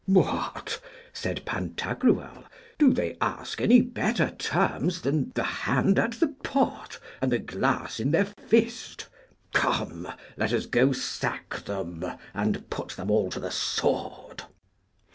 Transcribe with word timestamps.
What! 0.07 0.81
said 1.13 1.45
Pantagruel, 1.45 2.45
do 2.79 2.91
they 2.91 3.17
ask 3.21 3.61
any 3.61 3.81
better 3.83 4.31
terms 4.31 5.03
than 5.03 5.31
the 5.35 5.43
hand 5.43 5.99
at 5.99 6.13
the 6.13 6.29
pot 6.43 6.97
and 7.21 7.31
the 7.31 7.37
glass 7.37 7.99
in 7.99 8.09
their 8.09 8.25
fist? 8.25 9.05
Come, 9.53 10.07
let 10.37 10.53
us 10.53 10.65
go 10.65 10.91
sack 10.91 11.65
them, 11.65 12.03
and 12.33 12.67
put 12.71 12.93
them 12.97 13.11
all 13.11 13.29
to 13.29 13.39
the 13.39 13.51
sword. 13.51 14.43